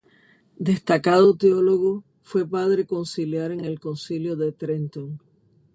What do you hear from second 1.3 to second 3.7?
teólogo, fue Padre Conciliar en